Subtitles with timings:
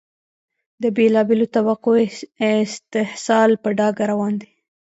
[0.81, 1.91] د بېلا بېلو طبقو
[2.63, 4.51] استحصال په ډاګه روان دی.